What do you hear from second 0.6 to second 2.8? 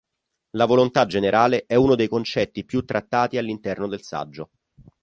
volontà generale è uno dei concetti